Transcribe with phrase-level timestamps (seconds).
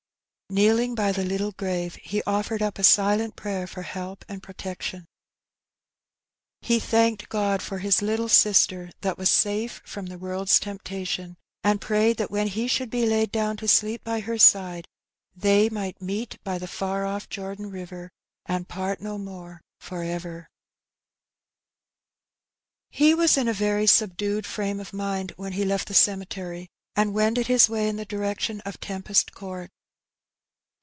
[0.51, 4.43] '* Kneeling by the little grave, he offered up a silent prayer for help and
[4.43, 5.05] protection.
[6.59, 6.81] The Rbwabd of Well doing.
[6.81, 11.37] 279 Ho thanked God for his little siater that was safe from the world's temptation,
[11.63, 14.89] and prayed that when he should be laid down to sleep by her side,
[15.33, 18.09] they might meet by the far ofif Jordan riverj
[18.45, 20.39] and part no more for ever.
[20.39, 20.47] •KSif^^' *■'^■^^ ~J "^""^^
[22.89, 27.13] He was in a very snbdned frame of mind when he lefl the cemetery and
[27.13, 29.71] wended his way in the direction of Tempest Court.